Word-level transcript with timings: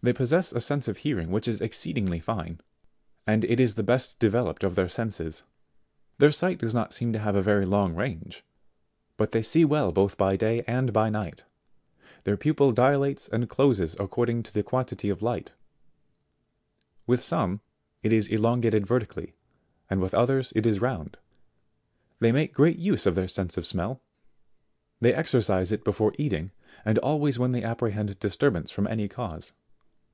They 0.00 0.12
possess 0.12 0.52
a 0.52 0.60
sense 0.60 0.86
of 0.86 0.98
hearing 0.98 1.32
which 1.32 1.48
is 1.48 1.60
exceedingly 1.60 2.20
fine, 2.20 2.60
and 3.26 3.44
it 3.44 3.58
is 3.58 3.74
the 3.74 3.82
best 3.82 4.16
developed 4.20 4.62
of 4.62 4.76
their 4.76 4.88
senses. 4.88 5.42
Their 6.18 6.30
sight 6.30 6.60
does 6.60 6.72
not 6.72 6.92
seem 6.92 7.12
to 7.12 7.18
have 7.18 7.34
a 7.34 7.42
very 7.42 7.66
long 7.66 7.96
range, 7.96 8.44
but 9.16 9.32
they 9.32 9.42
see 9.42 9.64
well 9.64 9.90
both 9.90 10.16
by 10.16 10.36
day 10.36 10.62
and 10.68 10.92
by 10.92 11.10
night; 11.10 11.42
their 12.22 12.36
pupil 12.36 12.70
dilates 12.70 13.26
and 13.26 13.48
closes 13.50 13.96
according 13.98 14.44
to 14.44 14.54
the 14.54 14.62
quantity 14.62 15.10
of 15.10 15.20
light; 15.20 15.54
with 17.08 17.20
some, 17.24 17.60
it 18.04 18.12
is 18.12 18.28
elongated 18.28 18.86
ver 18.86 19.00
tically, 19.00 19.32
and 19.90 20.00
with 20.00 20.14
others 20.14 20.52
it 20.54 20.64
is 20.64 20.80
round. 20.80 21.18
They 22.20 22.30
make 22.30 22.54
great 22.54 22.78
use 22.78 23.04
of 23.04 23.16
their 23.16 23.26
sense 23.26 23.56
of 23.56 23.66
smell; 23.66 24.00
they 25.00 25.12
exercise 25.12 25.72
it 25.72 25.82
before 25.82 26.14
eating, 26.18 26.52
and 26.84 26.98
always 26.98 27.36
when 27.40 27.50
they 27.50 27.64
apprehend 27.64 28.16
disturbance 28.20 28.70
from 28.70 28.86
any 28.86 29.08
cause. 29.08 29.54